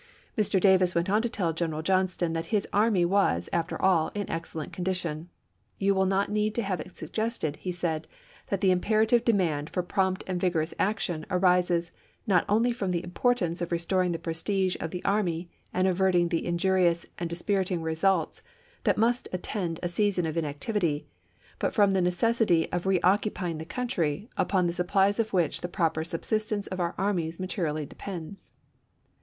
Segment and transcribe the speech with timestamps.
[0.35, 0.59] Mr.
[0.59, 4.73] Davis went on to tell General Johnston that his army was, after all, in excellent
[4.73, 5.29] condition.
[5.77, 8.07] "You will not need to have it suggested," he said,"
[8.47, 11.91] that the imperative demand for prompt and vigorous action arises
[12.25, 16.47] not only from the importance of restoring the prestige of the army and averting the
[16.47, 18.41] injurious and dispiriting results
[18.85, 21.05] that must attend a season of inactivity,
[21.59, 26.03] but from the necessity of reoccupying the country, upon the supplies of which the proper
[26.03, 28.51] subsistence of our armies materially depends."